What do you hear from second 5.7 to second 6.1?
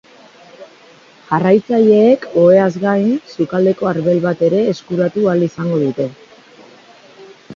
dute.